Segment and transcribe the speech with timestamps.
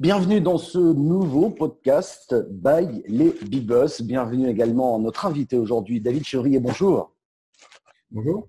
[0.00, 4.00] Bienvenue dans ce nouveau podcast by les Big Boss.
[4.00, 6.58] Bienvenue également à notre invité aujourd'hui, David Chevrier.
[6.58, 7.14] Bonjour.
[8.10, 8.48] Bonjour.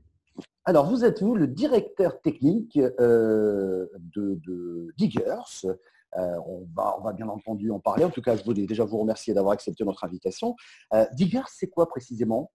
[0.64, 3.86] Alors, vous êtes vous le directeur technique euh,
[4.16, 5.68] de, Diggers.
[6.16, 8.06] Euh, on, va, on, va, bien entendu en parler.
[8.06, 10.56] En tout cas, je voulais déjà vous remercier d'avoir accepté notre invitation.
[10.94, 12.54] Euh, Diggers, c'est quoi précisément?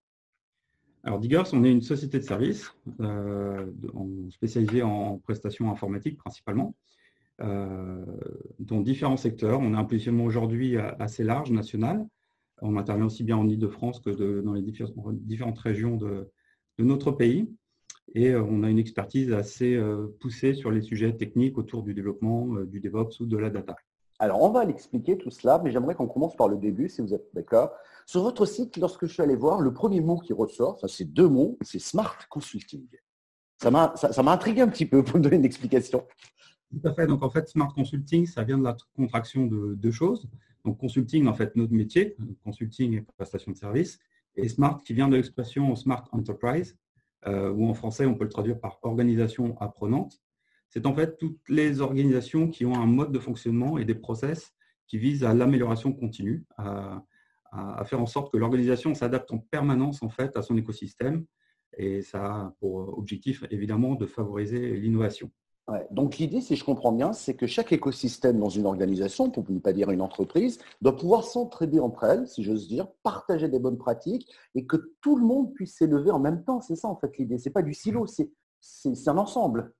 [1.04, 2.72] Alors, Diggers, on est une société de services
[4.30, 6.74] spécialisée en prestations informatiques principalement.
[7.42, 8.02] Euh,
[8.58, 9.60] dans différents secteurs.
[9.60, 12.06] On a un positionnement aujourd'hui assez large, national.
[12.62, 16.30] On intervient aussi bien en Ile-de-France que dans les différentes régions de,
[16.78, 17.50] notre pays.
[18.14, 21.92] Et euh, on a une expertise assez euh, poussée sur les sujets techniques autour du
[21.92, 23.76] développement, du DevOps ou de la data.
[24.18, 27.12] Alors, on va l'expliquer tout cela, mais j'aimerais qu'on commence par le début, si vous
[27.12, 27.72] êtes d'accord.
[28.06, 31.04] Sur votre site, lorsque je suis allé voir, le premier mot qui ressort, enfin, c'est
[31.04, 32.86] deux mots, c'est Smart Consulting.
[33.58, 33.92] Ça m'a
[34.32, 36.06] intrigué un petit peu pour me donner une explication.
[36.70, 37.06] Tout à fait.
[37.06, 40.28] Donc, en fait, Smart Consulting, ça vient de la contraction de deux choses.
[40.64, 43.98] Donc, consulting, en fait, notre métier, consulting et prestation de services,
[44.34, 46.76] et Smart qui vient de l'expression Smart Enterprise,
[47.26, 50.20] euh, ou en français, on peut le traduire par organisation apprenante.
[50.68, 54.52] C'est en fait toutes les organisations qui ont un mode de fonctionnement et des process
[54.86, 57.04] qui visent à l'amélioration continue, à,
[57.50, 61.24] à, faire en sorte que l'organisation s'adapte en permanence en fait à son écosystème.
[61.78, 65.30] Et ça a pour objectif évidemment de favoriser l'innovation.
[65.90, 69.58] Donc l'idée, si je comprends bien, c'est que chaque écosystème dans une organisation, pour ne
[69.58, 73.76] pas dire une entreprise, doit pouvoir s'entraider entre elles, si j'ose dire, partager des bonnes
[73.76, 76.60] pratiques et que tout le monde puisse s'élever en même temps.
[76.60, 77.38] C'est ça en fait l'idée.
[77.38, 78.30] Ce n'est pas du silo, c'est
[79.08, 79.74] un ensemble.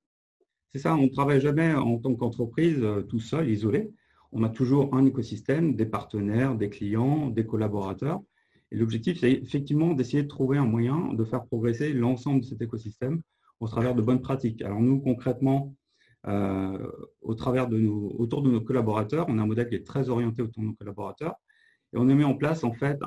[0.73, 3.93] C'est ça, on ne travaille jamais en tant qu'entreprise euh, tout seul, isolé.
[4.33, 8.21] On a toujours un écosystème, des partenaires, des clients, des collaborateurs.
[8.73, 12.61] Et l'objectif, c'est effectivement d'essayer de trouver un moyen de faire progresser l'ensemble de cet
[12.61, 13.23] écosystème
[13.61, 14.63] au travers de bonnes pratiques.
[14.63, 15.75] Alors nous, concrètement,
[16.27, 16.91] euh,
[17.23, 17.53] autour
[18.43, 21.35] de nos collaborateurs, on a un modèle qui est très orienté autour de nos collaborateurs.
[21.93, 22.99] Et on a mis en place en fait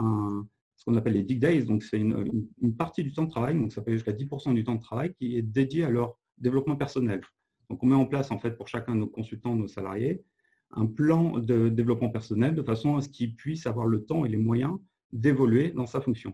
[0.75, 1.65] ce qu'on appelle les Dig Days.
[1.65, 4.75] Donc c'est une, partie du temps de travail, donc ça fait jusqu'à 10% du temps
[4.75, 7.21] de travail qui est dédié à leur développement personnel.
[7.69, 10.23] Donc on met en place en fait pour chacun de nos consultants, nos salariés,
[10.71, 14.29] un plan de développement personnel de façon à ce qu'ils puissent avoir le temps et
[14.29, 14.77] les moyens
[15.11, 16.33] d'évoluer dans sa fonction.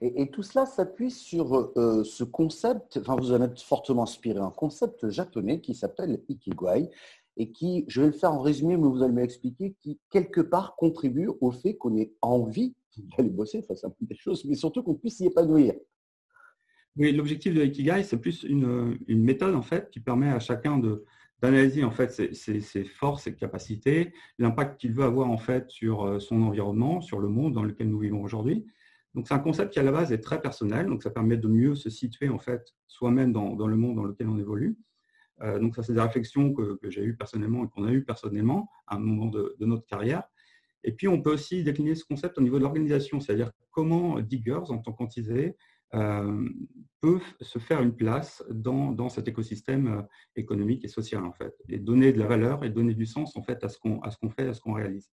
[0.00, 4.50] Et, tout cela s'appuie sur euh, ce concept, enfin vous en êtes fortement inspiré, un
[4.50, 6.90] concept japonais qui s'appelle Ikigai
[7.36, 10.76] et qui, je vais le faire en résumé, mais vous allez m'expliquer, qui quelque part
[10.76, 12.74] contribue au fait qu'on ait envie
[13.16, 15.74] d'aller bosser, face à des choses, mais surtout qu'on puisse s'y épanouir.
[16.96, 21.04] Oui, l'objectif de Ikigai, c'est plus une, méthode en fait qui permet à chacun de,
[21.40, 26.04] d'analyser en fait ses, ses, forces, ses capacités, l'impact qu'il veut avoir en fait sur
[26.04, 28.66] euh, son environnement, sur le monde dans lequel nous vivons aujourd'hui,
[29.14, 31.48] donc c'est un concept qui à la base est très personnel, donc ça permet de
[31.48, 34.78] mieux se situer en fait soi-même dans, le monde dans lequel on évolue.
[35.42, 38.68] Euh, donc ça c'est des réflexions que, j'ai eues personnellement et qu'on a eues personnellement
[38.86, 40.22] à un moment de, notre carrière.
[40.84, 44.70] Et puis on peut aussi décliner ce concept au niveau de l'organisation, c'est-à-dire comment Diggers
[44.70, 45.56] en tant qu'entité
[45.94, 46.48] euh,
[47.00, 50.02] peuvent se faire une place dans, cet écosystème euh,
[50.36, 53.42] économique et social en fait, et donner de la valeur et donner du sens en
[53.42, 54.00] fait à ce qu'on
[54.30, 55.10] fait, à ce qu'on réalise.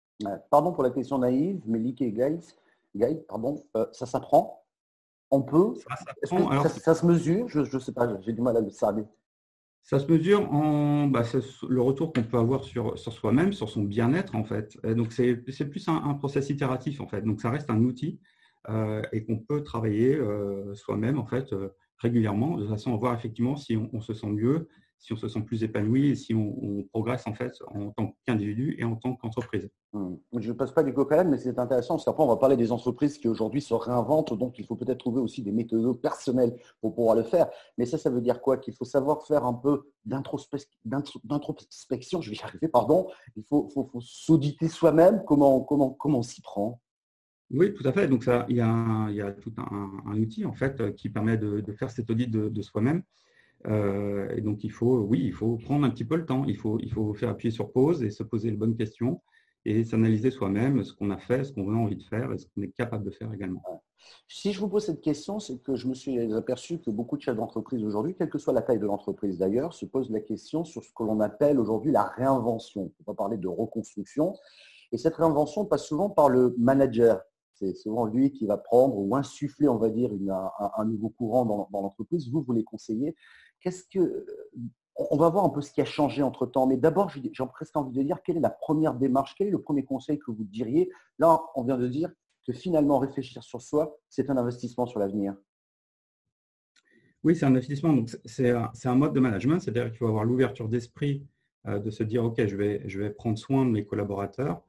[0.52, 2.12] Pardon pour la question naïve, mais et
[3.28, 4.66] Pardon, euh, ça s'apprend
[5.32, 5.74] On peut
[6.24, 7.48] ça, se mesure?
[7.48, 9.06] Je ne sais pas, j'ai du mal à le savoir.
[9.84, 11.24] Ça se mesure en bah,
[11.70, 14.78] le retour qu'on peut avoir sur, sur soi-même, sur son bien-être en fait.
[14.84, 15.36] donc c'est
[15.70, 17.22] plus un, process itératif en fait.
[17.22, 18.20] Donc ça reste un outil
[18.70, 21.56] euh, et qu'on peut travailler euh, soi-même en fait
[22.00, 24.68] régulièrement de façon à voir effectivement si on se sent mieux,
[25.00, 28.76] si on se sent plus épanoui et si on, progresse en fait en tant qu'individu
[28.80, 29.70] et en tant qu'entreprise.
[29.94, 30.16] Hmm.
[30.38, 32.72] Je ne passe pas du coq mais c'est intéressant parce qu'après on va parler des
[32.72, 36.96] entreprises qui aujourd'hui se réinventent, donc il faut peut-être trouver aussi des méthodes personnelles pour
[36.96, 37.50] pouvoir le faire.
[37.78, 38.58] Mais ça, ça veut dire quoi?
[38.58, 43.08] Qu'il faut savoir faire un peu d'introspection, je vais y arriver, pardon.
[43.36, 43.70] Il faut,
[44.00, 46.82] s'auditer soi-même, comment, comment, comment on s'y prend
[47.50, 48.10] oui, tout à fait.
[48.10, 51.38] Donc, ça, il, y a, il y a tout un, outil en fait qui permet
[51.38, 53.04] de, faire cet audit de soi-même.
[53.66, 56.46] Euh, et donc, il faut, oui, il faut prendre un petit peu le temps.
[56.46, 59.22] Il faut, il faut faire appuyer sur pause et se poser les bonnes questions
[59.66, 62.46] et s'analyser soi-même ce qu'on a fait, ce qu'on a envie de faire et ce
[62.48, 63.84] qu'on est capable de faire également.
[64.30, 67.22] Si je vous pose cette question, c'est que je me suis aperçu que beaucoup de
[67.22, 70.64] chefs d'entreprise aujourd'hui, quelle que soit la taille de l'entreprise d'ailleurs, se posent la question
[70.64, 72.94] sur ce que l'on appelle aujourd'hui la réinvention.
[73.06, 74.36] On va parler de reconstruction.
[74.94, 77.22] Et cette réinvention passe souvent par le manager.
[77.60, 80.12] C'est souvent lui qui va prendre ou insuffler, on va dire,
[80.78, 82.30] un, nouveau courant dans, l'entreprise.
[82.30, 83.16] Vous, vous les conseillez.
[83.62, 84.26] Qu'est-ce que
[84.96, 87.22] on va voir un peu ce qui a changé entre temps, mais d'abord, j'ai
[87.54, 90.32] presque envie de dire quelle est la première démarche, quel est le premier conseil que
[90.32, 90.90] vous diriez?
[91.20, 92.12] Là, on vient de dire
[92.46, 95.36] que finalement, réfléchir sur soi, c'est un investissement sur l'avenir.
[97.24, 97.94] Oui, c'est un investissement.
[97.94, 101.28] Donc, c'est un, mode de management, c'est-à-dire qu'il faut avoir l'ouverture d'esprit
[101.66, 104.64] de se dire, OK, je vais, je vais prendre soin de mes collaborateurs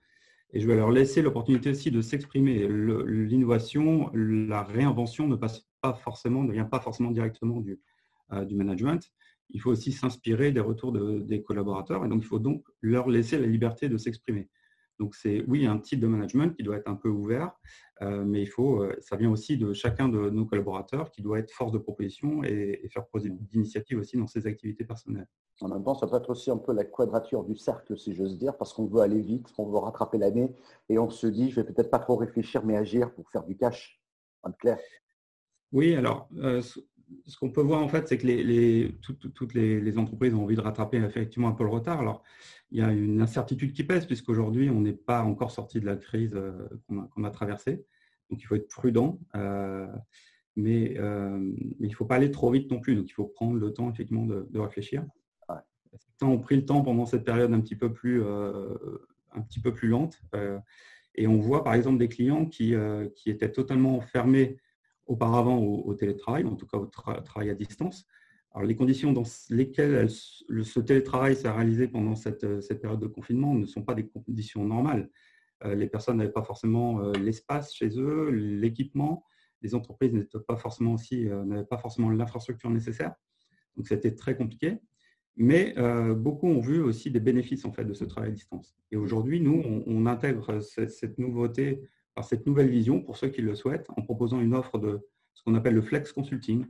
[0.52, 2.66] et je vais leur laisser l'opportunité aussi de s'exprimer.
[2.68, 7.78] L'innovation, la réinvention ne passe pas forcément, ne vient pas forcément directement du,
[8.46, 9.02] du management.
[9.50, 13.38] Il faut aussi s'inspirer des retours des collaborateurs et donc il faut donc leur laisser
[13.38, 14.48] la liberté de s'exprimer.
[14.98, 17.52] Donc c'est oui un type de management qui doit être un peu ouvert, euh,
[18.00, 21.50] mais il faut, euh, ça vient aussi de chacun de nos collaborateurs qui doit être
[21.50, 25.28] force de proposition et, faire poser d'initiative aussi dans ses activités personnelles.
[25.60, 28.38] En même temps, ça peut être aussi un peu la quadrature du cercle, si j'ose
[28.38, 30.54] dire, parce qu'on veut aller vite, on veut rattraper l'année
[30.88, 33.56] et on se dit, je vais peut-être pas trop réfléchir, mais agir pour faire du
[33.56, 34.00] cash.
[34.44, 34.78] En clair.
[35.72, 36.62] Oui, alors euh,
[37.26, 40.60] ce qu'on peut voir en fait, c'est que les, toutes, les, entreprises ont envie de
[40.60, 42.00] rattraper effectivement un peu le retard.
[42.00, 42.22] Alors,
[42.70, 45.96] il y a une incertitude qui pèse puisqu'aujourd'hui, on n'est pas encore sorti de la
[45.96, 47.84] crise euh, qu'on a, traversée.
[48.30, 49.86] Donc, il faut être prudent, euh,
[50.56, 52.94] mais, euh, il ne faut pas aller trop vite non plus.
[52.94, 55.04] Donc, il faut prendre le temps effectivement de, réfléchir.
[55.96, 59.72] Certains ont pris le temps pendant cette période un petit peu plus, un petit peu
[59.72, 60.20] plus lente.
[61.14, 62.74] et on voit par exemple des clients qui,
[63.16, 64.58] qui étaient totalement fermés
[65.08, 68.06] auparavant au, télétravail, en tout cas au travail à distance.
[68.52, 73.54] Alors, les conditions dans lesquelles ce télétravail s'est réalisé pendant cette, cette, période de confinement
[73.54, 75.10] ne sont pas des conditions normales.
[75.64, 79.24] Euh, les personnes n'avaient pas forcément euh, l'espace chez eux, l'équipement.
[79.62, 83.14] Les entreprises n'étaient pas forcément euh, n'avaient forcément l'infrastructure nécessaire.
[83.76, 84.78] Donc, c'était très compliqué.
[85.40, 85.76] Mais
[86.16, 88.76] beaucoup ont vu aussi des bénéfices en fait de ce travail à distance.
[88.90, 91.80] Et aujourd'hui, nous, on, intègre cette nouveauté
[92.22, 95.54] cette nouvelle vision pour ceux qui le souhaitent en proposant une offre de ce qu'on
[95.54, 96.66] appelle le flex consulting.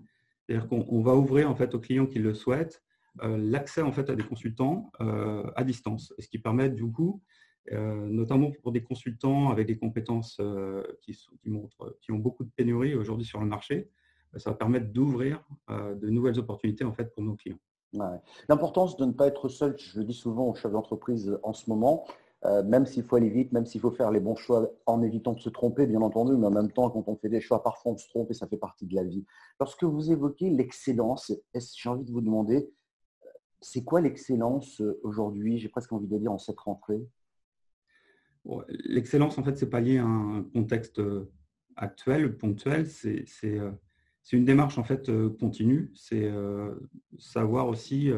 [0.47, 2.83] C'est-à-dire qu'on va ouvrir en fait aux clients qui le souhaitent
[3.23, 7.23] euh, l'accès en fait à des consultants euh, à distance, ce qui permet du coup,
[7.73, 10.41] euh, notamment pour des consultants avec des compétences
[11.03, 13.91] qui, montrent, qui ont beaucoup de pénuries aujourd'hui sur le marché,
[14.37, 17.59] ça va permettre d'ouvrir de nouvelles opportunités en fait pour nos clients.
[18.49, 21.71] L'importance de ne pas être seul, je le dis souvent aux chefs d'entreprise en ce
[21.71, 22.07] moment,
[22.45, 25.33] euh, même s'il faut aller vite, même s'il faut faire les bons choix en évitant
[25.33, 27.93] de se tromper, bien entendu, mais en même temps, quand on fait des choix, parfois
[27.93, 29.25] on se trompe et ça fait partie de la vie.
[29.59, 32.71] Lorsque vous évoquez l'excellence, j'ai envie de vous demander,
[33.25, 33.29] euh,
[33.61, 35.59] c'est quoi l'excellence euh, aujourd'hui?
[35.59, 37.05] J'ai presque envie de dire en cette rentrée.
[38.69, 41.03] L'excellence, en fait, c'est pas lié à un contexte
[41.77, 42.87] actuel, ponctuel.
[42.87, 43.27] C'est
[44.33, 45.93] une démarche en fait continue.
[45.95, 46.33] C'est
[47.19, 48.11] savoir aussi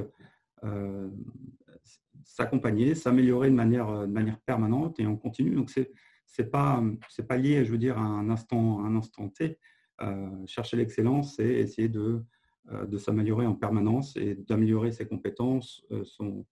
[2.41, 5.55] s'accompagner, s'améliorer de manière, euh, de manière permanente et on continue.
[5.55, 6.83] Donc, ce n'est pas,
[7.29, 9.59] pas lié, je veux dire, à un instant, un instant T.
[10.01, 12.25] Euh, chercher l'excellence, c'est essayer de,
[12.73, 16.47] euh, de s'améliorer en permanence et d'améliorer ses compétences, son,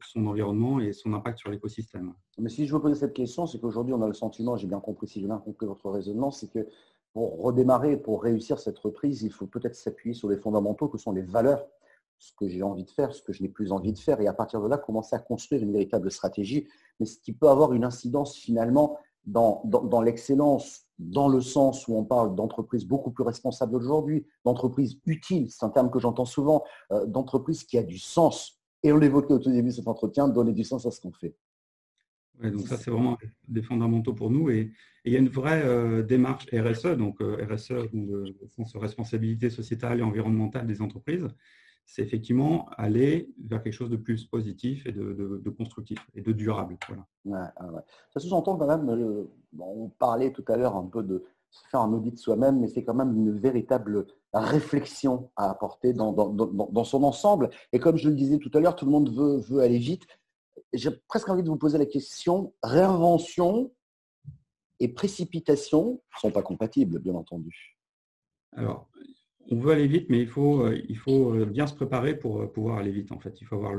[0.00, 2.12] son environnement et son impact sur l'écosystème.
[2.38, 4.80] Mais si je vous poser cette question, c'est qu'aujourd'hui, on a le sentiment, j'ai bien
[4.80, 6.66] compris, si j'ai bien compris votre raisonnement, c'est que
[7.12, 11.12] pour redémarrer, pour réussir cette reprise, il faut peut-être s'appuyer sur les fondamentaux que sont
[11.12, 11.64] les valeurs
[12.18, 14.26] ce que j'ai envie de faire, ce que je n'ai plus envie de faire, et
[14.26, 16.66] à partir de là, commencer à construire une véritable stratégie,
[16.98, 21.96] mais ce qui peut avoir une incidence finalement dans, dans, l'excellence, dans le sens où
[21.96, 26.64] on parle d'entreprises beaucoup plus responsables aujourd'hui, d'entreprises utiles, c'est un terme que j'entends souvent,
[26.92, 28.60] euh, d'entreprises qui a du sens.
[28.82, 31.12] Et on l'évoquait au tout début de cet entretien, donner du sens à ce qu'on
[31.12, 31.34] fait.
[32.42, 33.16] donc ça, c'est vraiment
[33.48, 34.50] des fondamentaux pour nous.
[34.50, 34.72] Et,
[35.06, 40.00] il y a une vraie euh, démarche RSE, donc euh, RSE, le sens responsabilité sociétale
[40.00, 41.28] et environnementale des entreprises
[41.86, 46.76] c'est effectivement aller vers quelque chose de plus positif et de, constructif et de durable.
[47.24, 51.24] Ça sous-entend quand même, euh, on parlait tout à l'heure un peu de
[51.70, 56.84] faire un audit de soi-même, mais c'est quand même une véritable réflexion à apporter dans,
[56.84, 57.50] son ensemble.
[57.72, 60.06] Et comme je le disais tout à l'heure, tout le monde veut, veut aller vite.
[60.72, 63.72] J'ai presque envie de vous poser la question, réinvention
[64.80, 67.78] et précipitation ne sont pas compatibles, bien entendu.
[68.56, 68.88] Alors,
[69.50, 72.40] on veut aller vite, mais il faut, euh, il faut euh, bien se préparer pour
[72.40, 73.12] euh, pouvoir aller vite.
[73.12, 73.74] En fait, il faut avoir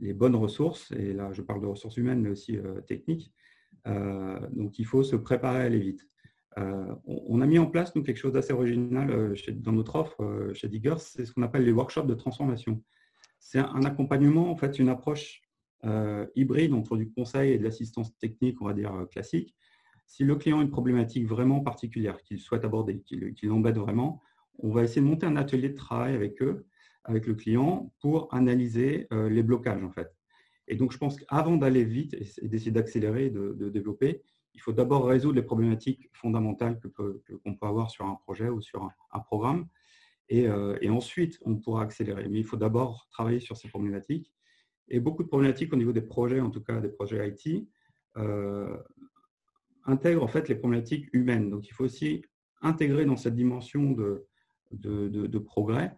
[0.00, 3.32] les bonnes ressources, et là je parle de ressources humaines, mais aussi techniques.
[3.86, 6.06] donc il faut se préparer à aller vite.
[7.06, 11.24] on, a mis en place quelque chose d'assez original dans notre offre chez Diggers, c'est
[11.24, 12.82] ce qu'on appelle les workshops de transformation.
[13.38, 15.40] C'est un, accompagnement, en fait, une approche
[16.34, 19.56] hybride entre du conseil et de l'assistance technique, on va dire classique.
[20.06, 24.20] Si le client a une problématique vraiment particulière qu'il souhaite aborder, qu'il l'embête vraiment,
[24.58, 26.66] on va essayer de monter un atelier de travail avec eux,
[27.04, 30.14] avec le client, pour analyser euh, les blocages en fait.
[30.68, 34.22] Et donc je pense qu'avant d'aller vite et d'essayer d'accélérer, de, de, développer,
[34.54, 38.90] il faut d'abord résoudre les problématiques fondamentales qu'on peut, avoir sur un projet ou sur
[39.12, 39.68] un, programme.
[40.32, 42.28] Euh, et, ensuite, on pourra accélérer.
[42.28, 44.32] Mais il faut d'abord travailler sur ces problématiques.
[44.88, 47.68] Et beaucoup de problématiques au niveau des projets, en tout cas des projets IT,
[48.16, 48.76] euh,
[49.84, 51.50] intègrent en fait les problématiques humaines.
[51.50, 52.24] Donc il faut aussi
[52.62, 54.26] intégrer dans cette dimension de,
[54.72, 55.94] de, progrès,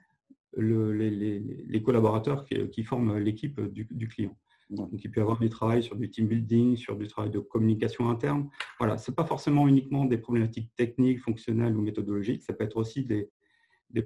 [0.57, 4.37] les, collaborateurs qui, forment l'équipe du, client.
[4.71, 7.39] Donc, il peut y avoir du travail sur du team building, sur du travail de
[7.39, 8.49] communication interne.
[8.79, 12.77] Voilà, ce n'est pas forcément uniquement des problématiques techniques, fonctionnelles ou méthodologiques, ça peut être
[12.77, 13.31] aussi des,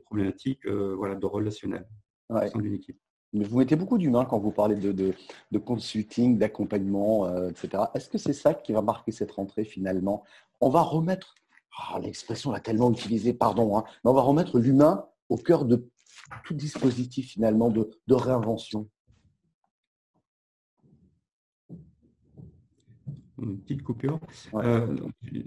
[0.04, 1.86] problématiques euh, voilà, de relationnel
[2.28, 2.98] au sein d'une équipe.
[3.32, 7.84] Mais vous mettez beaucoup d'humains quand vous parlez de, de, consulting, d'accompagnement, euh, etc.
[7.94, 10.22] Est-ce que c'est ça qui va marquer cette rentrée finalement?
[10.60, 11.34] On va remettre,
[11.76, 15.88] ah, l'expression l'a tellement utilisée, pardon, hein, mais on va remettre l'humain au cœur de
[16.44, 18.88] tout dispositif finalement de, réinvention.
[23.38, 24.20] Une petite coupure.
[24.54, 24.96] Euh,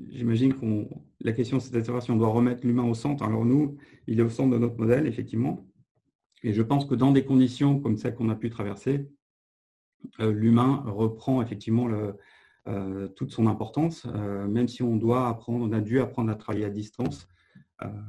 [0.09, 0.87] j'imagine que
[1.21, 3.23] la question c'est de savoir si on doit remettre l'humain au centre.
[3.23, 3.77] Alors nous,
[4.07, 5.65] il est au centre de notre modèle, effectivement.
[6.43, 9.07] Et je pense que dans des conditions comme celles qu'on a pu traverser,
[10.19, 11.87] euh, l'humain reprend effectivement
[12.67, 16.35] euh, toute son importance, euh, même si on doit apprendre, on a dû apprendre à
[16.35, 17.27] travailler à distance,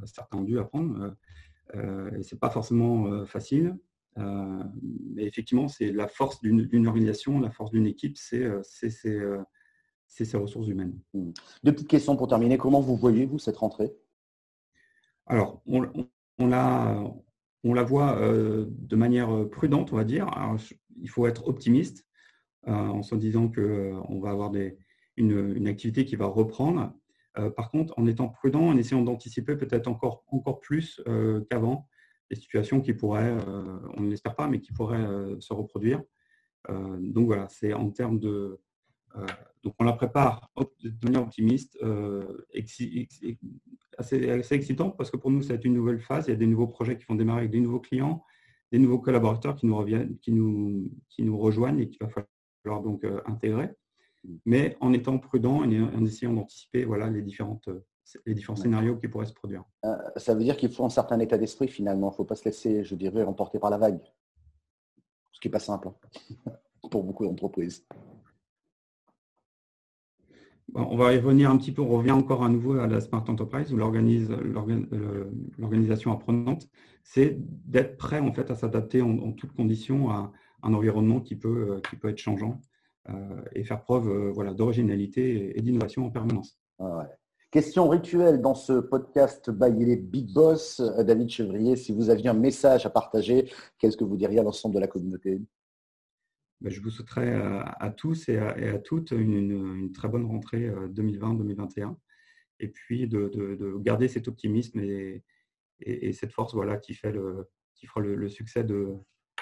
[0.05, 1.17] certains ont dû apprendre,
[1.75, 3.77] et ce n'est pas forcément facile.
[4.17, 10.97] mais effectivement, c'est la force d'une organisation, la force d'une équipe, c'est ses ressources humaines.
[11.65, 12.59] Deux petites questions pour terminer.
[12.59, 13.93] Comment vous voyez-vous cette rentrée?
[15.27, 15.83] Alors, on,
[16.39, 17.03] on l'a
[17.67, 20.31] on la voit euh, de manière euh, prudente, on va dire.
[21.01, 22.15] il faut être optimiste euh,
[22.67, 24.53] en se disant qu'on va avoir
[25.17, 26.93] une, activité qui va reprendre.
[27.57, 31.01] par contre, en étant prudent, en essayant d'anticiper peut-être encore, encore plus
[31.51, 31.89] qu'avant
[32.31, 33.37] des situations qui pourraient,
[33.97, 35.07] on ne l'espère pas, mais qui pourraient
[35.39, 36.03] se reproduire.
[36.69, 38.61] donc voilà, c'est en termes de,
[39.63, 40.51] donc on la prépare
[40.83, 41.79] de manière optimiste,
[43.99, 46.27] assez, assez, excitant parce que pour nous, c'est une nouvelle phase.
[46.27, 48.25] Il y a des nouveaux projets qui vont démarrer avec des nouveaux clients,
[48.73, 52.29] des nouveaux collaborateurs qui nous, reviennent, qui nous, qui nous rejoignent et qu'il va falloir
[52.83, 53.71] donc euh, intégrer.
[54.45, 57.69] Mais en étant prudent et en essayant d'anticiper voilà, les, différentes,
[58.25, 59.63] les différents scénarios qui pourraient se produire.
[59.85, 62.09] Euh, ça veut dire qu'il faut un certain état d'esprit finalement.
[62.09, 64.01] Il ne faut pas se laisser, je dirais, emporter par la vague.
[65.31, 66.53] Ce qui n'est pas simple hein,
[66.91, 67.87] pour beaucoup d'entreprises
[70.75, 73.25] on va y revenir un petit peu, on revient encore à nouveau à la Smart
[73.29, 76.69] Enterprise où l'organisation apprenante,
[77.03, 80.33] c'est d'être prêt en fait à s'adapter en, toutes conditions à
[80.67, 82.61] un environnement qui peut, euh, qui peut être changeant
[83.09, 86.59] euh, et faire preuve euh, voilà, d'originalité et, d'innovation en permanence.
[86.79, 87.09] Ah
[87.53, 90.81] Question rituelle dans ce podcast by les Big Boss.
[90.81, 94.75] David Chevrier, si vous aviez un message à partager, qu'est-ce que vous diriez à l'ensemble
[94.75, 95.41] de la communauté?
[96.61, 101.95] Ben, je vous souhaiterais à, tous et à, toutes une, très bonne rentrée 2020-2021 euh,
[102.59, 108.01] et puis de, garder cet optimisme et, cette force voilà, qui, fait le, qui fera
[108.01, 108.99] le, succès de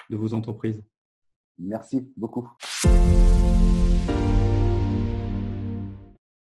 [0.09, 0.83] vos entreprises.
[1.59, 2.49] Merci beaucoup.